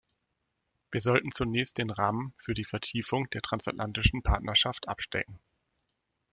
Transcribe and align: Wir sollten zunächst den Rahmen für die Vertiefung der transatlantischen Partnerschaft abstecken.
Wir 0.89 0.99
sollten 0.99 1.29
zunächst 1.29 1.77
den 1.77 1.91
Rahmen 1.91 2.33
für 2.35 2.55
die 2.55 2.63
Vertiefung 2.65 3.29
der 3.29 3.43
transatlantischen 3.43 4.23
Partnerschaft 4.23 4.87
abstecken. 4.89 5.39